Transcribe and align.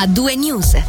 a 0.00 0.06
due 0.06 0.36
news. 0.36 0.80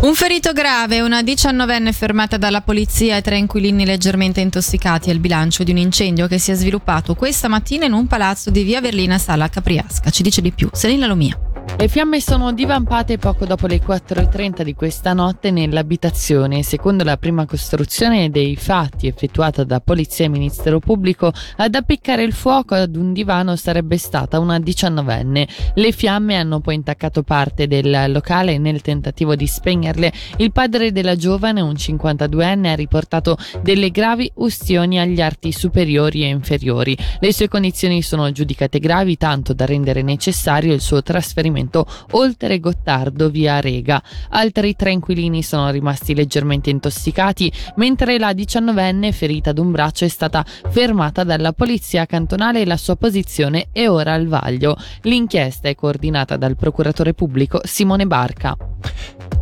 Un 0.00 0.14
ferito 0.14 0.54
grave, 0.54 1.02
una 1.02 1.22
diciannovenne 1.22 1.92
fermata 1.92 2.38
dalla 2.38 2.62
polizia 2.62 3.18
e 3.18 3.20
tre 3.20 3.36
inquilini 3.36 3.84
leggermente 3.84 4.40
intossicati 4.40 5.10
il 5.10 5.18
bilancio 5.18 5.64
di 5.64 5.70
un 5.70 5.76
incendio 5.76 6.26
che 6.28 6.38
si 6.38 6.50
è 6.50 6.54
sviluppato 6.54 7.14
questa 7.14 7.48
mattina 7.48 7.84
in 7.84 7.92
un 7.92 8.06
palazzo 8.06 8.48
di 8.48 8.62
via 8.62 8.80
Verlina 8.80 9.18
Sala 9.18 9.50
Capriasca. 9.50 10.08
Ci 10.08 10.22
dice 10.22 10.40
di 10.40 10.50
più 10.50 10.70
Selina 10.72 11.06
Lomia. 11.06 11.51
Le 11.78 11.88
fiamme 11.88 12.20
sono 12.20 12.52
divampate 12.52 13.18
poco 13.18 13.44
dopo 13.44 13.66
le 13.66 13.80
4.30 13.80 14.62
di 14.62 14.72
questa 14.74 15.14
notte 15.14 15.50
nell'abitazione. 15.50 16.62
Secondo 16.62 17.02
la 17.02 17.16
prima 17.16 17.44
costruzione 17.44 18.30
dei 18.30 18.54
fatti 18.54 19.08
effettuata 19.08 19.64
da 19.64 19.80
Polizia 19.80 20.26
e 20.26 20.28
Ministero 20.28 20.78
Pubblico, 20.78 21.32
ad 21.56 21.74
appiccare 21.74 22.22
il 22.22 22.34
fuoco 22.34 22.74
ad 22.74 22.94
un 22.94 23.12
divano 23.12 23.56
sarebbe 23.56 23.96
stata 23.96 24.38
una 24.38 24.60
diciannovenne. 24.60 25.48
Le 25.74 25.90
fiamme 25.90 26.36
hanno 26.36 26.60
poi 26.60 26.76
intaccato 26.76 27.24
parte 27.24 27.66
del 27.66 28.12
locale 28.12 28.52
e 28.52 28.58
nel 28.58 28.80
tentativo 28.80 29.34
di 29.34 29.48
spegnerle 29.48 30.12
il 30.36 30.52
padre 30.52 30.92
della 30.92 31.16
giovane, 31.16 31.62
un 31.62 31.72
52enne, 31.72 32.66
ha 32.66 32.74
riportato 32.76 33.36
delle 33.60 33.90
gravi 33.90 34.30
ustioni 34.34 35.00
agli 35.00 35.20
arti 35.20 35.50
superiori 35.50 36.22
e 36.22 36.28
inferiori. 36.28 36.96
Le 37.18 37.32
sue 37.32 37.48
condizioni 37.48 38.02
sono 38.02 38.30
giudicate 38.30 38.78
gravi 38.78 39.16
tanto 39.16 39.52
da 39.52 39.64
rendere 39.64 40.02
necessario 40.02 40.74
il 40.74 40.80
suo 40.80 41.02
trasferimento 41.02 41.70
oltre 42.12 42.60
Gottardo 42.60 43.30
via 43.30 43.60
Rega. 43.60 44.02
Altri 44.30 44.74
tre 44.76 44.92
inquilini 44.92 45.42
sono 45.42 45.70
rimasti 45.70 46.14
leggermente 46.14 46.70
intossicati, 46.70 47.52
mentre 47.76 48.18
la 48.18 48.32
diciannovenne 48.32 49.12
ferita 49.12 49.50
ad 49.50 49.58
un 49.58 49.70
braccio 49.70 50.04
è 50.04 50.08
stata 50.08 50.44
fermata 50.70 51.24
dalla 51.24 51.52
polizia 51.52 52.06
cantonale 52.06 52.60
e 52.60 52.66
la 52.66 52.76
sua 52.76 52.96
posizione 52.96 53.68
è 53.72 53.88
ora 53.88 54.12
al 54.12 54.26
vaglio. 54.26 54.76
L'inchiesta 55.02 55.68
è 55.68 55.74
coordinata 55.74 56.36
dal 56.36 56.56
procuratore 56.56 57.14
pubblico 57.14 57.60
Simone 57.64 58.06
Barca. 58.06 58.56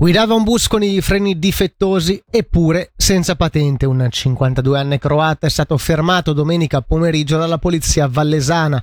Guidava 0.01 0.33
un 0.33 0.45
bus 0.45 0.67
con 0.67 0.83
i 0.83 0.99
freni 1.03 1.39
difettosi 1.39 2.23
eppure 2.31 2.93
senza 2.97 3.37
patente. 3.37 3.85
Un 3.85 4.09
52enne 4.11 4.99
croata 4.99 5.47
è 5.47 5.51
stato 5.51 5.77
fermato 5.77 6.33
domenica 6.33 6.81
pomeriggio 6.81 7.37
dalla 7.37 7.59
polizia 7.59 8.09
vallesana. 8.09 8.83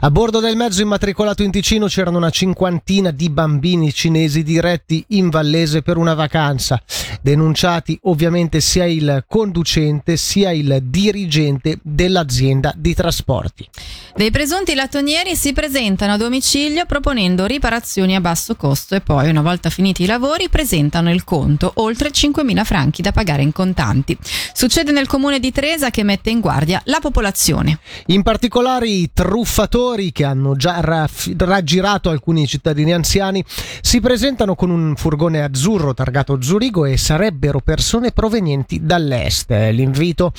A 0.00 0.10
bordo 0.10 0.40
del 0.40 0.56
mezzo 0.56 0.80
immatricolato 0.82 1.42
in 1.42 1.50
Ticino 1.50 1.86
c'erano 1.86 2.16
una 2.16 2.30
cinquantina 2.30 3.10
di 3.10 3.28
bambini 3.28 3.92
cinesi 3.92 4.42
diretti 4.42 5.04
in 5.08 5.28
Vallese 5.28 5.82
per 5.82 5.96
una 5.96 6.14
vacanza. 6.14 6.82
Denunciati 7.20 7.98
ovviamente 8.04 8.60
sia 8.60 8.84
il 8.86 9.24
conducente 9.28 10.16
sia 10.16 10.50
il 10.50 10.80
dirigente 10.84 11.78
dell'azienda 11.82 12.72
di 12.74 12.94
trasporti. 12.94 13.68
Dei 14.16 14.30
presunti 14.30 14.74
lattonieri 14.74 15.36
si 15.36 15.52
presentano 15.52 16.14
a 16.14 16.16
domicilio 16.16 16.86
proponendo 16.86 17.46
riparazioni 17.46 18.16
a 18.16 18.20
basso 18.20 18.56
costo 18.56 18.94
e 18.94 19.00
poi, 19.00 19.28
una 19.28 19.42
volta 19.42 19.70
finiti 19.70 20.02
i 20.02 20.06
lavori, 20.06 20.48
presentano 20.48 21.12
il 21.12 21.22
conto, 21.22 21.72
oltre 21.76 22.10
5.000 22.10 22.64
franchi 22.64 23.02
da 23.02 23.12
pagare 23.12 23.42
in 23.42 23.52
contanti. 23.52 24.16
Succede 24.52 24.90
nel 24.90 25.06
comune 25.06 25.38
di 25.38 25.52
Tresa 25.52 25.90
che 25.90 26.02
mette 26.02 26.30
in 26.30 26.40
guardia 26.40 26.80
la 26.86 26.98
popolazione. 26.98 27.78
In 28.06 28.22
particolare 28.22 28.88
i 28.88 29.10
truffatori 29.12 29.81
che 30.12 30.24
hanno 30.24 30.54
già 30.54 30.80
raff- 30.80 31.32
raggirato 31.36 32.08
alcuni 32.08 32.46
cittadini 32.46 32.92
anziani 32.92 33.44
si 33.80 34.00
presentano 34.00 34.54
con 34.54 34.70
un 34.70 34.94
furgone 34.96 35.42
azzurro 35.42 35.92
targato 35.92 36.40
Zurigo 36.40 36.84
e 36.84 36.96
sarebbero 36.96 37.60
persone 37.60 38.12
provenienti 38.12 38.84
dall'est. 38.84 39.50
L'invito 39.50 40.32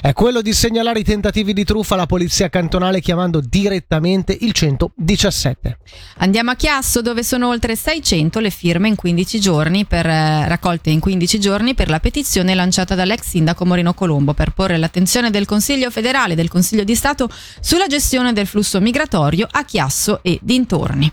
è 0.00 0.12
quello 0.12 0.42
di 0.42 0.52
segnalare 0.52 1.00
i 1.00 1.04
tentativi 1.04 1.52
di 1.52 1.64
truffa 1.64 1.94
alla 1.94 2.06
polizia 2.06 2.48
cantonale 2.48 3.00
chiamando 3.00 3.40
direttamente 3.40 4.36
il 4.40 4.52
117. 4.52 5.78
Andiamo 6.18 6.50
a 6.50 6.54
Chiasso 6.54 7.02
dove 7.02 7.22
sono 7.22 7.48
oltre 7.48 7.76
600 7.76 8.40
le 8.40 8.50
firme 8.50 8.88
in 8.88 8.94
15 8.94 9.40
giorni 9.40 9.84
per, 9.84 10.06
eh, 10.06 10.48
raccolte 10.48 10.90
in 10.90 11.00
15 11.00 11.40
giorni 11.40 11.74
per 11.74 11.88
la 11.88 12.00
petizione 12.00 12.54
lanciata 12.54 12.94
dall'ex 12.94 13.22
sindaco 13.22 13.64
Moreno 13.64 13.94
Colombo 13.94 14.34
per 14.34 14.52
porre 14.52 14.76
l'attenzione 14.76 15.30
del 15.30 15.46
Consiglio 15.46 15.90
federale 15.90 16.32
e 16.32 16.36
del 16.36 16.48
Consiglio 16.48 16.84
di 16.84 16.94
Stato 16.94 17.28
sulla 17.60 17.86
gestione 17.86 18.32
del 18.32 18.46
flusso 18.46 18.80
migratorio 18.80 19.46
a 19.50 19.64
Chiasso 19.64 20.20
e 20.22 20.38
dintorni. 20.42 21.10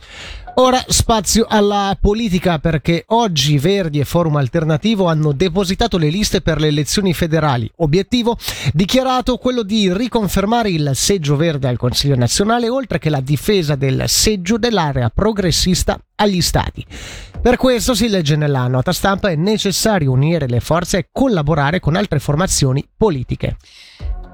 Ora 0.59 0.83
spazio 0.89 1.45
alla 1.47 1.97
politica 1.97 2.59
perché 2.59 3.05
oggi 3.07 3.57
Verdi 3.57 4.01
e 4.01 4.03
Forum 4.03 4.35
Alternativo 4.35 5.05
hanno 5.05 5.31
depositato 5.31 5.97
le 5.97 6.09
liste 6.09 6.41
per 6.41 6.59
le 6.59 6.67
elezioni 6.67 7.13
federali. 7.13 7.71
Obiettivo 7.77 8.37
dichiarato 8.73 9.37
quello 9.37 9.63
di 9.63 9.93
riconfermare 9.93 10.69
il 10.69 10.91
seggio 10.95 11.37
verde 11.37 11.69
al 11.69 11.77
Consiglio 11.77 12.17
nazionale 12.17 12.67
oltre 12.67 12.99
che 12.99 13.09
la 13.09 13.21
difesa 13.21 13.75
del 13.75 14.03
seggio 14.07 14.57
dell'area 14.57 15.09
progressista 15.09 15.97
agli 16.15 16.41
stati. 16.41 16.85
Per 17.41 17.55
questo 17.55 17.95
si 17.95 18.09
legge 18.09 18.35
nella 18.35 18.67
nota 18.67 18.91
stampa 18.91 19.29
è 19.29 19.35
necessario 19.35 20.11
unire 20.11 20.45
le 20.45 20.59
forze 20.59 20.97
e 20.97 21.07
collaborare 21.09 21.79
con 21.79 21.95
altre 21.95 22.19
formazioni 22.19 22.85
politiche. 22.97 23.55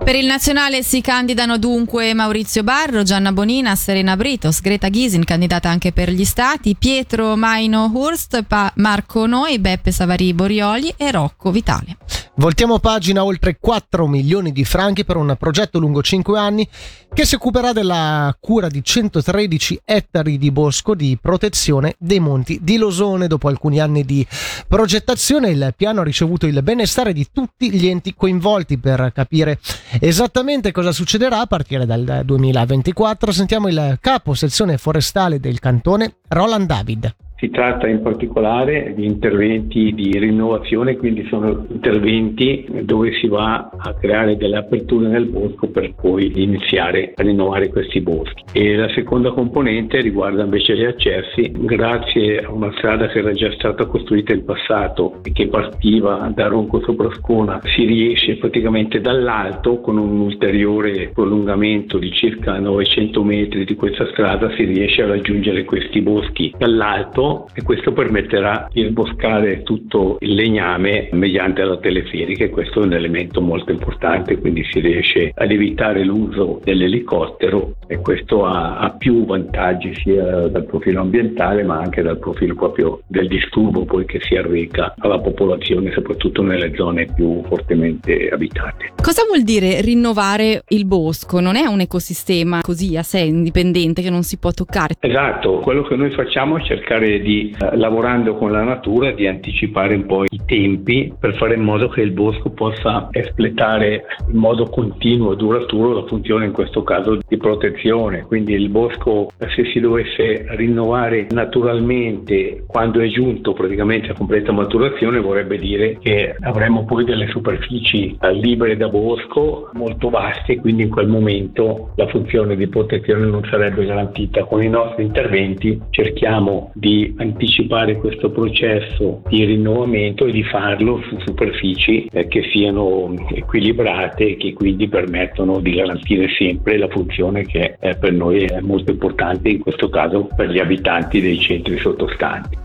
Per 0.04 0.14
il 0.14 0.28
nazionale 0.28 0.84
si 0.84 1.02
candidano 1.02 1.58
dunque 1.58 2.14
Maurizio 2.14 2.62
Barro, 2.64 3.02
Gianna 3.02 3.32
Bonina, 3.32 3.76
Serena 3.76 4.16
Britos, 4.16 4.62
Greta 4.62 4.90
Ghisin, 4.90 5.24
candidata 5.24 5.70
anche 5.70 5.92
per 5.92 6.12
gli 6.12 6.26
stati, 6.26 6.76
Pietro 6.76 7.36
Maino 7.36 7.90
Hurst, 7.92 8.44
pa- 8.44 8.72
Marco 8.76 9.26
Noi, 9.26 9.58
Beppe 9.58 9.92
Savari 9.92 10.34
Borioli 10.34 10.94
e 10.96 11.10
Rocco 11.10 11.50
Vitale. 11.50 11.98
Voltiamo 12.38 12.80
pagina 12.80 13.24
oltre 13.24 13.58
4 13.58 14.08
milioni 14.08 14.52
di 14.52 14.66
franchi 14.66 15.06
per 15.06 15.16
un 15.16 15.38
progetto 15.40 15.80
lungo 15.80 16.04
5 16.04 16.38
anni 16.38 16.68
che 17.14 17.26
si 17.26 17.36
occuperà 17.36 17.72
della 17.72 18.36
cura 18.42 18.68
di 18.68 18.84
113 18.84 19.80
ettari 19.86 20.38
di 20.38 20.52
bosco 20.52 20.96
di 20.96 21.18
protezione 21.20 21.96
dei 21.98 22.20
monti 22.20 22.60
di 22.62 22.76
Losone. 22.76 23.28
Dopo 23.28 23.48
alcuni 23.48 23.80
anni 23.80 24.04
di 24.04 24.28
progettazione 24.68 25.50
il 25.50 25.74
piano 25.78 26.02
ha 26.02 26.04
ricevuto 26.04 26.46
il 26.46 26.62
benestare 26.62 27.14
di 27.14 27.26
tutti 27.32 27.72
gli 27.72 27.88
enti 27.88 28.14
coinvolti 28.14 28.78
per 28.78 29.14
capire 29.16 29.58
esattamente 30.00 30.72
cosa 30.72 30.92
succederà 30.92 31.40
a 31.42 31.46
partire 31.48 31.86
dal 31.86 32.22
2024. 32.24 33.32
Sentiamo 33.32 33.68
il 33.68 33.98
capo 34.00 34.34
sezione 34.34 34.78
forestale 34.78 35.40
del 35.40 35.60
cantone, 35.60 36.18
Roland 36.28 36.68
David. 36.68 37.16
Si 37.38 37.50
tratta 37.50 37.88
in 37.88 38.02
particolare 38.02 38.94
di 38.96 39.06
interventi 39.06 39.94
di 39.94 40.18
rinnovazione, 40.18 40.96
quindi 40.96 41.28
sono 41.28 41.66
interventi 41.70 42.66
dove 42.84 43.12
si 43.20 43.28
va 43.28 43.72
a 43.78 43.94
creare 43.94 44.38
delle 44.38 44.56
aperture 44.56 45.08
nel 45.08 45.26
bosco 45.26 45.68
per 45.68 45.94
poi 45.96 46.32
iniziare 46.34 47.12
a 47.14 47.22
rinnovare 47.24 47.68
questi 47.68 48.00
boschi. 48.00 48.44
E 48.54 48.78
la 48.78 48.88
seconda 48.94 49.32
componente 49.32 50.00
riguarda 50.00 50.44
invece 50.44 50.78
gli 50.78 50.86
accessi. 50.86 51.52
Grazie 51.54 52.40
a 52.40 52.52
una 52.54 52.72
strada 52.78 53.08
che 53.08 53.20
era 53.20 53.34
già 53.34 53.52
stata 53.52 53.86
costruita 53.86 54.32
in 54.32 54.46
passato 54.46 55.20
e 55.22 55.34
che 55.34 55.48
partiva 55.48 56.32
da 56.34 56.48
Ronco 56.48 56.80
Soprascona, 56.80 57.60
si 57.64 57.84
riesce 57.84 58.38
praticamente 58.38 59.02
dall'alto 59.02 59.82
con 59.82 59.98
un 59.98 60.22
ulteriore 60.22 61.12
prolungamento 61.14 61.98
di 61.98 62.12
circa 62.12 62.58
900 62.60 63.24
metri 63.24 63.66
di 63.66 63.76
questa 63.76 64.08
strada, 64.12 64.50
si 64.56 64.64
riesce 64.64 65.02
a 65.02 65.08
raggiungere 65.08 65.66
questi 65.66 66.02
boschi 66.02 66.54
dall'alto 66.58 67.24
e 67.54 67.62
questo 67.62 67.92
permetterà 67.92 68.70
di 68.72 68.88
sboscare 68.88 69.64
tutto 69.64 70.18
il 70.20 70.34
legname 70.34 71.10
mediante 71.12 71.64
la 71.64 71.78
teleferica 71.78 72.46
e 72.46 72.50
questo 72.50 72.82
è 72.82 72.86
un 72.86 72.94
elemento 72.94 73.42
molto 73.42 73.72
importante, 73.72 74.38
quindi 74.40 74.66
si 74.70 74.80
riesce 74.80 75.32
ad 75.36 75.52
evitare 75.52 76.04
l'uso 76.04 76.60
dell'elicottero 76.64 77.76
e 77.88 77.98
questo 78.00 78.46
ha, 78.46 78.78
ha 78.78 78.92
più 78.92 79.26
vantaggi 79.26 79.94
sia 79.96 80.48
dal 80.48 80.66
profilo 80.66 81.02
ambientale 81.02 81.64
ma 81.64 81.78
anche 81.78 82.02
dal 82.02 82.20
profilo 82.20 82.56
proprio 82.56 83.02
del 83.08 83.28
disturbo 83.28 83.86
poi 83.86 84.06
che 84.06 84.20
si 84.22 84.36
arreca 84.36 84.94
alla 84.98 85.20
popolazione 85.20 85.92
soprattutto 85.92 86.42
nelle 86.42 86.74
zone 86.76 87.08
più 87.14 87.42
fortemente 87.48 88.30
abitate. 88.30 88.94
Cosa 89.02 89.24
vuol 89.26 89.44
dire 89.44 89.82
rinnovare 89.82 90.64
il 90.70 90.86
bosco? 90.86 91.40
Non 91.40 91.56
è 91.56 91.66
un 91.66 91.80
ecosistema 91.80 92.62
così 92.62 92.98
a 92.98 93.04
sé 93.04 93.20
indipendente 93.20 94.02
che 94.02 94.10
non 94.10 94.24
si 94.24 94.38
può 94.38 94.52
toccare? 94.52 94.96
Esatto, 95.00 95.60
quello 95.60 95.84
che 95.84 95.96
noi 95.96 96.12
facciamo 96.12 96.58
è 96.58 96.64
cercare 96.64 97.15
di, 97.22 97.56
eh, 97.58 97.78
lavorando 97.78 98.36
con 98.36 98.52
la 98.52 98.64
natura, 98.64 99.12
di 99.12 99.28
anticipare 99.28 99.96
un 99.96 100.06
po' 100.06 100.24
i 100.24 100.42
tempi 100.46 101.14
per 101.18 101.36
fare 101.36 101.56
in 101.56 101.62
modo 101.62 101.88
che 101.88 102.02
il 102.02 102.12
bosco 102.12 102.50
possa 102.50 103.08
espletare 103.12 104.06
in 104.32 104.38
modo 104.38 104.66
continuo 104.66 105.34
e 105.34 105.36
duraturo 105.36 105.94
la 105.94 106.06
funzione 106.06 106.46
in 106.46 106.52
questo 106.52 106.84
caso 106.84 107.20
di 107.28 107.38
protezione. 107.38 108.24
Quindi 108.24 108.54
il 108.54 108.70
bosco 108.70 109.32
se 109.38 109.66
si 109.72 109.80
dovesse 109.80 110.46
rinnovare 110.56 111.28
naturalmente 111.32 112.64
quando 112.68 113.00
è 113.00 113.08
giunto 113.08 113.54
praticamente 113.54 114.12
a 114.12 114.16
completa 114.16 114.52
maturazione 114.52 115.20
vorrebbe 115.20 115.58
dire 115.58 115.98
che 116.00 116.36
avremmo 116.42 116.86
poi 116.86 117.04
delle 117.06 117.28
superfici 117.28 118.18
eh, 118.20 118.34
libere 118.34 118.78
da 118.78 118.88
bosco 118.90 119.70
molto 119.74 120.10
vaste 120.10 120.60
quindi 120.60 120.84
in 120.84 120.90
quel 120.90 121.08
momento 121.08 121.92
la 121.96 122.08
funzione 122.08 122.56
di 122.56 122.68
protezione 122.68 123.26
non 123.26 123.44
sarebbe 123.50 123.86
garantita. 123.86 124.44
Con 124.46 124.64
i 124.64 124.70
nostri 124.70 125.04
interventi 125.04 125.80
cerchiamo 125.90 126.72
di 126.74 127.05
anticipare 127.18 127.98
questo 127.98 128.32
processo 128.32 129.22
di 129.28 129.44
rinnovamento 129.46 130.26
e 130.26 130.32
di 130.32 130.44
farlo 130.44 131.02
su 131.08 131.20
superfici 131.26 132.08
eh, 132.12 132.28
che 132.28 132.50
siano 132.52 133.14
equilibrate 133.34 134.32
e 134.32 134.38
che 134.38 134.54
quindi 134.54 134.88
permettono 134.88 135.60
di 135.60 135.74
garantire 135.76 136.28
sempre 136.38 136.78
la 136.78 136.88
funzione 136.90 137.46
che 137.46 137.78
eh, 137.80 137.96
per 137.96 138.14
noi 138.14 138.44
è 138.44 138.60
molto 138.62 138.92
importante, 138.92 139.50
in 139.50 139.60
questo 139.60 139.90
caso 139.90 140.28
per 140.36 140.50
gli 140.50 140.60
abitanti 140.60 141.22
dei 141.22 141.40
centri 141.40 141.78
sottostanti. 141.78 142.64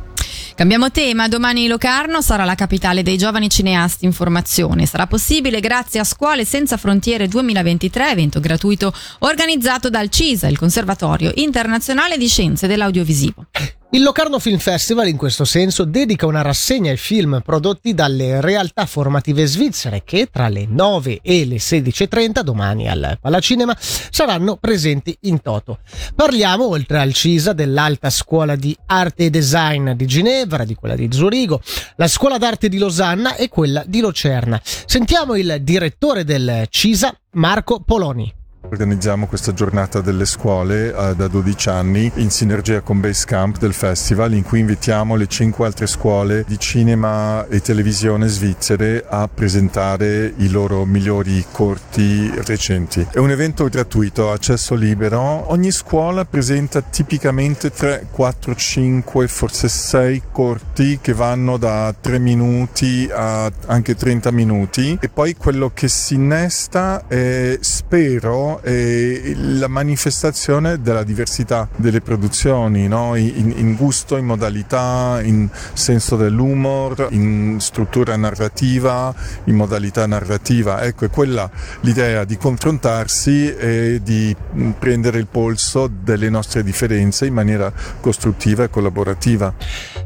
Cambiamo 0.60 0.90
tema, 0.90 1.26
domani 1.26 1.66
Locarno 1.69 2.20
sarà 2.20 2.44
la 2.44 2.54
capitale 2.54 3.02
dei 3.02 3.16
giovani 3.16 3.48
cineasti 3.48 4.04
in 4.04 4.12
formazione. 4.12 4.84
Sarà 4.84 5.06
possibile 5.06 5.58
grazie 5.58 6.00
a 6.00 6.04
Scuole 6.04 6.44
Senza 6.44 6.76
Frontiere 6.76 7.28
2023, 7.28 8.10
evento 8.10 8.40
gratuito 8.40 8.92
organizzato 9.20 9.88
dal 9.88 10.10
CISA, 10.10 10.48
il 10.48 10.58
Conservatorio 10.58 11.32
Internazionale 11.37 12.19
di 12.19 12.28
Scienze 12.28 12.66
dell'Audiovisivo. 12.66 13.46
Il 13.92 14.04
Locarno 14.04 14.38
Film 14.38 14.58
Festival 14.58 15.08
in 15.08 15.16
questo 15.16 15.44
senso 15.44 15.84
dedica 15.84 16.25
una 16.25 16.42
rassegna 16.42 16.92
ai 16.92 16.96
film 16.96 17.42
prodotti 17.44 17.92
dalle 17.92 18.40
realtà 18.40 18.87
formative 18.87 19.46
svizzere 19.46 20.02
che 20.04 20.28
tra 20.31 20.48
le 20.48 20.64
9 20.69 21.19
e 21.20 21.44
le 21.44 21.56
16.30 21.56 22.42
domani 22.42 22.88
al 22.88 23.19
Palacinema 23.20 23.76
saranno 23.76 24.58
presenti 24.58 25.16
in 25.22 25.42
toto. 25.42 25.81
Parliamo 26.14 26.69
oltre 26.69 27.00
al 27.00 27.12
CISA 27.12 27.52
dell'Alta 27.52 28.10
Scuola 28.10 28.54
di 28.54 28.76
Arte 28.87 29.25
e 29.25 29.31
Design 29.31 29.90
di 29.90 30.06
Ginevra, 30.06 30.64
di 30.64 30.76
quella 30.76 30.94
di 30.94 31.08
Zurigo, 31.10 31.60
la 31.96 32.06
Scuola 32.06 32.38
d'Arte 32.38 32.69
di 32.69 32.78
Losanna 32.78 33.34
e 33.34 33.48
quella 33.48 33.82
di 33.84 33.98
Locerna. 33.98 34.60
Sentiamo 34.62 35.34
il 35.34 35.58
direttore 35.62 36.22
del 36.22 36.69
CISA, 36.70 37.12
Marco 37.32 37.81
Poloni. 37.84 38.38
Organizziamo 38.62 39.27
questa 39.27 39.55
giornata 39.55 40.01
delle 40.01 40.27
scuole 40.27 40.95
eh, 40.95 41.15
da 41.17 41.29
12 41.29 41.69
anni 41.71 42.12
in 42.17 42.31
sinergia 42.31 42.83
con 42.83 43.01
Basecamp 43.01 43.59
del 43.59 43.73
festival 43.73 44.35
in 44.35 44.43
cui 44.43 44.61
invitiamo 44.61 45.17
le 45.17 45.27
5 45.27 45.65
altre 45.65 45.87
scuole 45.87 46.45
di 46.47 46.59
cinema 46.59 47.47
e 47.49 47.61
televisione 47.62 48.29
svizzere 48.29 49.05
a 49.09 49.29
presentare 49.33 50.35
i 50.37 50.51
loro 50.51 50.85
migliori 50.85 51.45
corti 51.51 52.31
recenti. 52.45 53.09
È 53.11 53.19
un 53.19 53.31
evento 53.31 53.65
gratuito, 53.67 54.31
accesso 54.31 54.75
libero. 54.75 55.51
Ogni 55.51 55.71
scuola 55.71 56.25
presenta 56.27 56.83
tipicamente 56.83 57.71
3, 57.71 58.09
4, 58.11 58.55
5, 58.55 59.27
forse 59.27 59.69
6 59.69 60.23
corti 60.31 60.99
che 61.01 61.15
vanno 61.15 61.57
da 61.57 61.95
3 61.99 62.19
minuti 62.19 63.09
a 63.11 63.51
anche 63.67 63.95
30 63.95 64.31
minuti 64.31 64.99
e 65.01 65.09
poi 65.09 65.35
quello 65.35 65.71
che 65.73 65.89
si 65.89 66.15
innesta 66.15 67.07
è 67.09 67.59
spero 67.61 68.50
è 68.58 69.32
la 69.35 69.69
manifestazione 69.69 70.81
della 70.81 71.05
diversità 71.05 71.69
delle 71.76 72.00
produzioni, 72.00 72.88
no? 72.88 73.14
in, 73.14 73.52
in, 73.56 73.76
gusto, 73.76 74.17
in 74.17 74.26
modalità, 74.26 75.20
in 75.23 75.49
senso 75.73 76.17
dell'humor, 76.17 77.08
in 77.11 77.58
struttura 77.61 78.17
narrativa, 78.17 79.14
in 79.44 79.55
modalità 79.55 80.06
narrativa. 80.06 80.82
Ecco, 80.82 81.05
è 81.05 81.11
quella 81.11 81.49
l'idea 81.81 82.25
di 82.25 82.37
confrontarsi 82.37 83.55
e 83.55 84.00
di 84.02 84.35
prendere 84.79 85.19
il 85.19 85.26
polso 85.26 85.88
delle 85.88 86.29
nostre 86.29 86.64
differenze 86.64 87.26
in 87.26 87.35
maniera 87.35 87.73
costruttiva 88.00 88.64
e 88.64 88.70
collaborativa. 88.70 89.55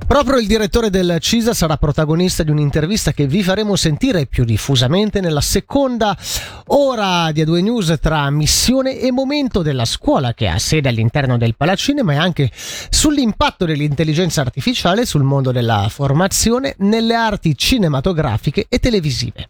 Proprio 0.06 0.38
il 0.38 0.46
direttore 0.46 0.90
del 0.90 1.16
CISA 1.18 1.54
sarà 1.54 1.76
protagonista 1.76 2.42
di 2.42 2.50
un'intervista 2.50 3.12
che 3.12 3.26
vi 3.26 3.42
faremo 3.42 3.76
sentire 3.76 4.26
più 4.26 4.44
diffusamente 4.44 5.20
nella 5.20 5.40
seconda 5.40 6.16
ora 6.68 7.30
di 7.32 7.42
A2 7.42 7.62
News 7.62 7.98
tra 8.00 8.28
missione 8.34 8.98
e 8.98 9.10
momento 9.10 9.62
della 9.62 9.86
scuola 9.86 10.34
che 10.34 10.48
ha 10.48 10.58
sede 10.58 10.90
all'interno 10.90 11.38
del 11.38 11.56
Palacinema 11.56 12.12
e 12.12 12.16
anche 12.16 12.50
sull'impatto 12.52 13.64
dell'intelligenza 13.64 14.42
artificiale 14.42 15.06
sul 15.06 15.22
mondo 15.22 15.52
della 15.52 15.88
formazione 15.88 16.74
nelle 16.78 17.14
arti 17.14 17.56
cinematografiche 17.56 18.66
e 18.68 18.78
televisive. 18.78 19.46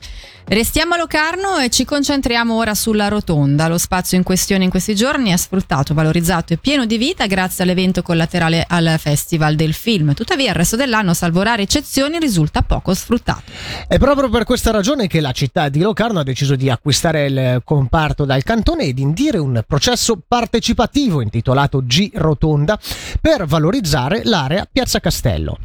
Restiamo 0.46 0.94
a 0.94 0.98
Locarno 0.98 1.56
e 1.56 1.70
ci 1.70 1.86
concentriamo 1.86 2.54
ora 2.54 2.74
sulla 2.74 3.08
rotonda. 3.08 3.66
Lo 3.66 3.78
spazio 3.78 4.18
in 4.18 4.22
questione 4.22 4.64
in 4.64 4.70
questi 4.70 4.94
giorni 4.94 5.30
è 5.30 5.36
sfruttato, 5.38 5.94
valorizzato 5.94 6.52
e 6.52 6.58
pieno 6.58 6.84
di 6.84 6.98
vita 6.98 7.26
grazie 7.26 7.64
all'evento 7.64 8.02
collaterale 8.02 8.62
al 8.68 8.96
Festival 8.98 9.54
del 9.54 9.72
Film. 9.72 10.12
Tuttavia 10.12 10.50
il 10.50 10.54
resto 10.54 10.76
dell'anno, 10.76 11.14
salvo 11.14 11.40
rare 11.40 11.62
eccezioni, 11.62 12.18
risulta 12.18 12.60
poco 12.60 12.92
sfruttato. 12.92 13.42
È 13.88 13.96
proprio 13.98 14.28
per 14.28 14.44
questa 14.44 14.70
ragione 14.70 15.06
che 15.06 15.20
la 15.20 15.32
città 15.32 15.70
di 15.70 15.80
Locarno 15.80 16.18
ha 16.18 16.24
deciso 16.24 16.56
di 16.56 16.68
acquistare 16.68 17.24
il 17.24 17.62
comparto 17.64 18.26
dal 18.26 18.42
cantone 18.42 18.73
ed 18.82 18.98
indire 18.98 19.38
un 19.38 19.62
processo 19.66 20.20
partecipativo 20.26 21.20
intitolato 21.20 21.82
G 21.84 22.10
Rotonda 22.14 22.78
per 23.20 23.46
valorizzare 23.46 24.22
l'area 24.24 24.68
Piazza 24.70 25.00
Castello. 25.00 25.58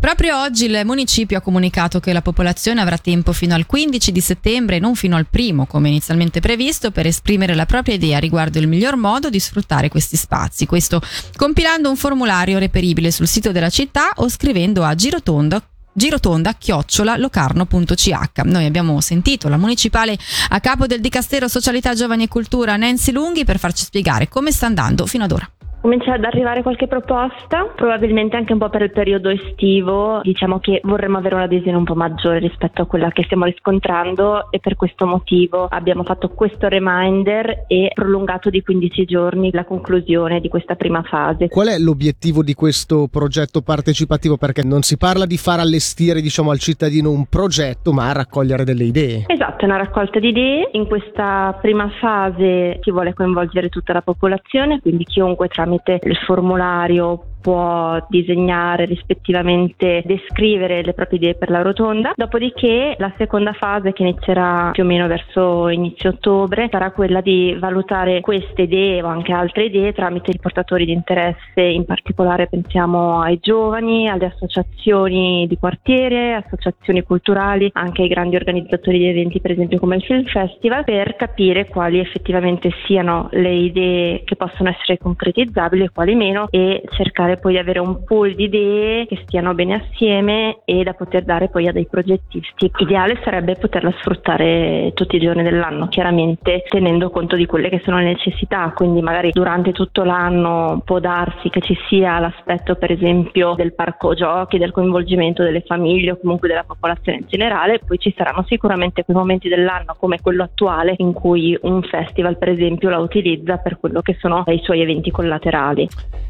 Proprio 0.00 0.40
oggi 0.40 0.66
il 0.66 0.82
municipio 0.84 1.38
ha 1.38 1.40
comunicato 1.40 2.00
che 2.00 2.12
la 2.12 2.22
popolazione 2.22 2.80
avrà 2.80 2.98
tempo 2.98 3.32
fino 3.32 3.54
al 3.54 3.66
15 3.66 4.12
di 4.12 4.20
settembre 4.20 4.76
e 4.76 4.78
non 4.80 4.94
fino 4.94 5.16
al 5.16 5.26
primo, 5.28 5.66
come 5.66 5.88
inizialmente 5.88 6.40
previsto, 6.40 6.90
per 6.90 7.06
esprimere 7.06 7.54
la 7.54 7.66
propria 7.66 7.94
idea 7.94 8.18
riguardo 8.18 8.58
il 8.58 8.68
miglior 8.68 8.96
modo 8.96 9.30
di 9.30 9.38
sfruttare 9.40 9.88
questi 9.88 10.16
spazi. 10.16 10.66
Questo 10.66 11.00
compilando 11.36 11.88
un 11.88 11.96
formulario 11.96 12.58
reperibile 12.58 13.10
sul 13.10 13.26
sito 13.26 13.52
della 13.52 13.70
città 13.70 14.12
o 14.16 14.28
scrivendo 14.28 14.82
a 14.82 14.94
girotondo 14.94 15.62
girotonda 15.96 16.52
chiocciola 16.52 17.16
locarno.ch. 17.16 18.42
Noi 18.44 18.66
abbiamo 18.66 19.00
sentito 19.00 19.48
la 19.48 19.56
municipale 19.56 20.18
a 20.50 20.60
capo 20.60 20.86
del 20.86 21.00
Dicastero 21.00 21.48
Socialità 21.48 21.94
Giovani 21.94 22.24
e 22.24 22.28
Cultura 22.28 22.76
Nancy 22.76 23.12
Lunghi 23.12 23.44
per 23.44 23.58
farci 23.58 23.84
spiegare 23.84 24.28
come 24.28 24.52
sta 24.52 24.66
andando 24.66 25.06
fino 25.06 25.24
ad 25.24 25.32
ora. 25.32 25.50
Comincia 25.86 26.14
ad 26.14 26.24
arrivare 26.24 26.62
qualche 26.62 26.88
proposta, 26.88 27.72
probabilmente 27.76 28.34
anche 28.34 28.52
un 28.52 28.58
po' 28.58 28.68
per 28.68 28.82
il 28.82 28.90
periodo 28.90 29.28
estivo, 29.28 30.18
diciamo 30.20 30.58
che 30.58 30.80
vorremmo 30.82 31.18
avere 31.18 31.36
un'adesione 31.36 31.76
un 31.76 31.84
po' 31.84 31.94
maggiore 31.94 32.40
rispetto 32.40 32.82
a 32.82 32.86
quella 32.86 33.08
che 33.10 33.22
stiamo 33.22 33.44
riscontrando 33.44 34.50
e 34.50 34.58
per 34.58 34.74
questo 34.74 35.06
motivo 35.06 35.68
abbiamo 35.70 36.02
fatto 36.02 36.30
questo 36.30 36.66
reminder 36.66 37.66
e 37.68 37.92
prolungato 37.94 38.50
di 38.50 38.62
15 38.62 39.04
giorni 39.04 39.52
la 39.52 39.64
conclusione 39.64 40.40
di 40.40 40.48
questa 40.48 40.74
prima 40.74 41.04
fase. 41.04 41.46
Qual 41.46 41.68
è 41.68 41.78
l'obiettivo 41.78 42.42
di 42.42 42.54
questo 42.54 43.06
progetto 43.08 43.62
partecipativo? 43.62 44.36
Perché 44.36 44.64
non 44.64 44.82
si 44.82 44.96
parla 44.96 45.24
di 45.24 45.36
far 45.36 45.60
allestire 45.60 46.20
diciamo, 46.20 46.50
al 46.50 46.58
cittadino 46.58 47.12
un 47.12 47.26
progetto, 47.26 47.92
ma 47.92 48.10
raccogliere 48.10 48.64
delle 48.64 48.82
idee. 48.82 49.26
Esatto, 49.28 49.62
è 49.62 49.66
una 49.66 49.76
raccolta 49.76 50.18
di 50.18 50.30
idee. 50.30 50.70
In 50.72 50.88
questa 50.88 51.56
prima 51.62 51.88
fase 52.00 52.80
si 52.82 52.90
vuole 52.90 53.14
coinvolgere 53.14 53.68
tutta 53.68 53.92
la 53.92 54.02
popolazione, 54.02 54.80
quindi 54.80 55.04
chiunque 55.04 55.46
tramite 55.46 55.74
tramite 55.82 56.00
il 56.02 56.16
formulario 56.16 57.24
può 57.40 58.04
disegnare 58.08 58.84
rispettivamente, 58.86 60.02
descrivere 60.04 60.82
le 60.82 60.94
proprie 60.94 61.18
idee 61.18 61.34
per 61.34 61.50
la 61.50 61.62
rotonda. 61.62 62.12
Dopodiché 62.16 62.96
la 62.98 63.12
seconda 63.16 63.52
fase 63.52 63.92
che 63.92 64.02
inizierà 64.02 64.70
più 64.72 64.82
o 64.82 64.86
meno 64.86 65.06
verso 65.06 65.68
inizio 65.68 66.10
ottobre 66.10 66.68
sarà 66.70 66.90
quella 66.90 67.20
di 67.20 67.56
valutare 67.58 68.20
queste 68.20 68.62
idee 68.62 69.02
o 69.02 69.06
anche 69.06 69.32
altre 69.32 69.66
idee 69.66 69.92
tramite 69.92 70.32
i 70.32 70.38
portatori 70.40 70.84
di 70.84 70.92
interesse, 70.92 71.60
in 71.60 71.84
particolare 71.84 72.48
pensiamo 72.48 73.20
ai 73.20 73.38
giovani, 73.40 74.08
alle 74.08 74.26
associazioni 74.26 75.46
di 75.48 75.56
quartiere, 75.56 76.34
associazioni 76.34 77.02
culturali, 77.02 77.70
anche 77.72 78.02
ai 78.02 78.08
grandi 78.08 78.36
organizzatori 78.36 78.98
di 78.98 79.08
eventi 79.08 79.40
per 79.40 79.52
esempio 79.52 79.78
come 79.78 79.96
il 79.96 80.02
Film 80.02 80.24
Festival 80.24 80.84
per 80.84 81.16
capire 81.16 81.66
quali 81.66 81.98
effettivamente 81.98 82.70
siano 82.86 83.28
le 83.32 83.52
idee 83.52 84.24
che 84.24 84.36
possono 84.36 84.68
essere 84.68 84.98
concretizzabili 84.98 85.84
e 85.84 85.90
quali 85.90 86.14
meno 86.14 86.48
e 86.50 86.82
cercare 86.90 87.35
poi 87.36 87.52
di 87.52 87.58
avere 87.58 87.78
un 87.78 88.04
pool 88.04 88.34
di 88.34 88.44
idee 88.44 89.06
che 89.06 89.22
stiano 89.26 89.54
bene 89.54 89.74
assieme 89.74 90.60
e 90.64 90.82
da 90.82 90.94
poter 90.94 91.24
dare 91.24 91.48
poi 91.48 91.66
a 91.68 91.72
dei 91.72 91.86
progettisti. 91.86 92.70
Ideale 92.78 93.20
sarebbe 93.24 93.56
poterla 93.56 93.92
sfruttare 93.98 94.92
tutti 94.94 95.16
i 95.16 95.20
giorni 95.20 95.42
dell'anno, 95.42 95.88
chiaramente 95.88 96.64
tenendo 96.68 97.10
conto 97.10 97.36
di 97.36 97.46
quelle 97.46 97.68
che 97.68 97.82
sono 97.84 97.98
le 97.98 98.04
necessità, 98.04 98.72
quindi 98.74 99.00
magari 99.00 99.30
durante 99.32 99.72
tutto 99.72 100.04
l'anno 100.04 100.82
può 100.84 100.98
darsi 100.98 101.48
che 101.50 101.60
ci 101.60 101.76
sia 101.88 102.18
l'aspetto 102.18 102.76
per 102.76 102.92
esempio 102.92 103.54
del 103.54 103.74
parco 103.74 104.14
giochi, 104.14 104.58
del 104.58 104.72
coinvolgimento 104.72 105.42
delle 105.42 105.62
famiglie 105.66 106.12
o 106.12 106.18
comunque 106.18 106.48
della 106.48 106.64
popolazione 106.64 107.18
in 107.18 107.24
generale, 107.28 107.80
poi 107.84 107.98
ci 107.98 108.14
saranno 108.16 108.44
sicuramente 108.46 109.04
quei 109.04 109.16
momenti 109.16 109.48
dell'anno 109.48 109.96
come 109.98 110.20
quello 110.20 110.42
attuale 110.42 110.94
in 110.98 111.12
cui 111.12 111.56
un 111.62 111.82
festival 111.82 112.38
per 112.38 112.48
esempio 112.48 112.90
la 112.90 112.98
utilizza 112.98 113.56
per 113.56 113.78
quello 113.78 114.02
che 114.02 114.16
sono 114.18 114.44
i 114.46 114.60
suoi 114.62 114.80
eventi 114.80 115.10
collaterali. 115.10 115.88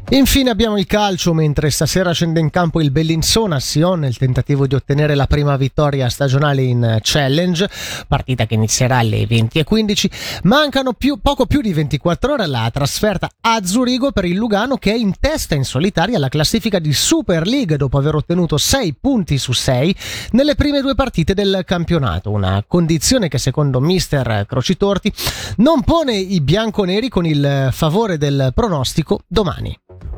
Infine 0.09 0.49
abbiamo 0.49 0.77
il 0.77 0.86
calcio 0.87 1.35
mentre 1.35 1.69
stasera 1.69 2.11
scende 2.13 2.39
in 2.39 2.49
campo 2.49 2.81
il 2.81 2.89
Bellinzona 2.89 3.59
Sion 3.59 3.99
nel 3.99 4.17
tentativo 4.17 4.65
di 4.65 4.73
ottenere 4.73 5.13
la 5.13 5.27
prima 5.27 5.55
vittoria 5.57 6.09
stagionale 6.09 6.63
in 6.63 6.97
Challenge, 7.01 7.69
partita 8.07 8.47
che 8.47 8.55
inizierà 8.55 8.97
alle 8.97 9.27
20.15. 9.27 10.41
Mancano 10.43 10.93
più, 10.93 11.19
poco 11.21 11.45
più 11.45 11.61
di 11.61 11.73
24 11.73 12.33
ore 12.33 12.43
alla 12.43 12.69
trasferta 12.73 13.29
a 13.41 13.63
Zurigo 13.63 14.11
per 14.11 14.25
il 14.25 14.35
Lugano 14.35 14.77
che 14.77 14.93
è 14.93 14.95
in 14.95 15.13
testa 15.19 15.53
in 15.53 15.63
solitaria 15.63 16.17
alla 16.17 16.29
classifica 16.29 16.79
di 16.79 16.93
Super 16.93 17.45
League 17.45 17.77
dopo 17.77 17.97
aver 17.97 18.15
ottenuto 18.15 18.57
6 18.57 18.95
punti 18.99 19.37
su 19.37 19.51
6 19.51 19.95
nelle 20.31 20.55
prime 20.55 20.81
due 20.81 20.95
partite 20.95 21.35
del 21.35 21.61
campionato, 21.65 22.31
una 22.31 22.63
condizione 22.65 23.27
che 23.27 23.37
secondo 23.37 23.79
mister 23.79 24.45
Crocitorti 24.47 25.11
non 25.57 25.83
pone 25.83 26.15
i 26.15 26.41
bianconeri 26.41 27.09
con 27.09 27.25
il 27.25 27.69
favore 27.71 28.17
del 28.17 28.51
pronostico 28.55 29.19
domani. 29.27 29.77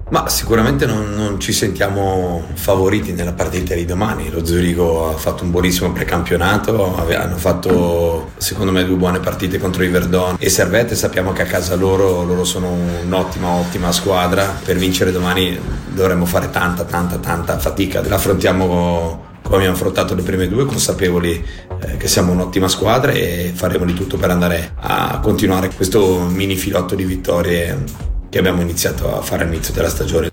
Ma 0.09 0.27
sicuramente 0.27 0.87
non, 0.87 1.13
non, 1.13 1.39
ci 1.39 1.53
sentiamo 1.53 2.43
favoriti 2.53 3.13
nella 3.13 3.33
partita 3.33 3.75
di 3.75 3.85
domani. 3.85 4.31
Lo 4.31 4.43
Zurigo 4.43 5.09
ha 5.09 5.17
fatto 5.17 5.43
un 5.43 5.51
buonissimo 5.51 5.91
precampionato, 5.91 6.95
hanno 6.97 7.37
fatto 7.37 8.31
secondo 8.37 8.71
me 8.71 8.83
due 8.85 8.95
buone 8.95 9.19
partite 9.19 9.59
contro 9.59 9.83
i 9.83 9.87
Verdon 9.87 10.35
e 10.39 10.49
Servette 10.49 10.95
sappiamo 10.95 11.31
che 11.31 11.43
a 11.43 11.45
casa 11.45 11.75
loro, 11.75 12.23
loro 12.23 12.43
sono 12.43 12.75
un'ottima, 13.03 13.49
ottima 13.49 13.91
squadra. 13.91 14.59
Per 14.63 14.77
vincere 14.77 15.11
domani 15.11 15.59
dovremmo 15.89 16.25
fare 16.25 16.49
tanta, 16.49 16.85
tanta, 16.85 17.17
tanta 17.17 17.59
fatica. 17.59 18.01
L'affrontiamo 18.01 19.27
come 19.43 19.57
abbiamo 19.57 19.75
affrontato 19.75 20.15
le 20.15 20.21
prime 20.21 20.47
due, 20.47 20.65
consapevoli 20.65 21.43
eh, 21.81 21.97
che 21.97 22.07
siamo 22.07 22.31
un'ottima 22.31 22.67
squadra 22.67 23.11
e 23.11 23.51
faremo 23.53 23.85
di 23.85 23.93
tutto 23.93 24.17
per 24.17 24.31
andare 24.31 24.73
a 24.75 25.19
continuare 25.21 25.69
questo 25.69 26.19
mini 26.29 26.55
filotto 26.55 26.93
di 26.93 27.03
vittorie 27.03 28.07
che 28.29 28.37
abbiamo 28.37 28.61
iniziato 28.61 29.13
a 29.13 29.21
fare 29.21 29.43
all'inizio 29.43 29.73
della 29.73 29.89
stagione. 29.89 30.28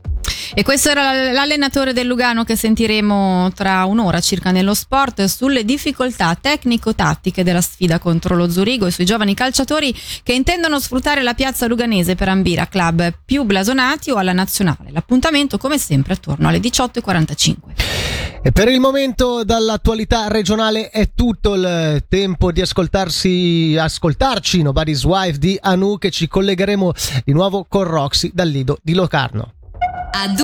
E 0.59 0.63
questo 0.63 0.89
era 0.89 1.33
l'allenatore 1.33 1.93
del 1.93 2.07
Lugano 2.07 2.43
che 2.43 2.57
sentiremo 2.57 3.53
tra 3.53 3.85
un'ora 3.85 4.21
circa 4.21 4.53
nello 4.53 4.73
sport 4.73 5.25
sulle 5.25 5.67
difficoltà 5.67 6.35
tecnico-tattiche 6.35 7.45
della 7.45 7.61
sfida 7.61 7.99
contro 7.99 8.35
lo 8.35 8.49
Zurigo 8.49 8.87
e 8.87 8.91
sui 8.91 9.05
giovani 9.05 9.35
calciatori 9.35 9.95
che 10.23 10.33
intendono 10.33 10.81
sfruttare 10.81 11.23
la 11.23 11.35
piazza 11.35 11.67
luganese 11.67 12.15
per 12.15 12.31
ambire 12.31 12.63
a 12.63 12.69
club 12.69 13.19
più 13.23 13.43
blasonati 13.43 14.11
o 14.11 14.17
alla 14.17 14.33
nazionale. 14.33 14.93
L'appuntamento 14.93 15.59
come 15.59 15.77
sempre 15.77 16.15
attorno 16.15 16.49
alle 16.49 16.59
18.45. 16.59 17.55
E 18.43 18.51
per 18.51 18.69
il 18.69 18.81
momento 18.81 19.45
dall'attualità 19.45 20.29
regionale 20.29 20.89
è 20.89 21.11
tutto 21.15 21.53
il 21.53 22.03
tempo 22.09 22.51
di 22.51 22.63
ascoltarsi, 22.63 23.77
ascoltarci 23.79 24.63
Nobody's 24.63 25.05
Wife 25.05 25.37
di 25.37 25.59
Anu 25.61 25.99
che 25.99 26.11
ci 26.11 26.27
collegheremo 26.27 26.93
di 27.27 27.35
nuovo 27.35 27.67
con 27.69 27.85
Roxy 27.85 28.31
dal 28.33 28.49
Lido 28.49 28.79
di 28.83 28.95
Locarno. 28.95 29.51